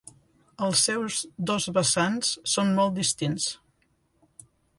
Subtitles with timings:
[0.67, 1.17] Els seus
[1.49, 3.47] dos vessants són molt distints.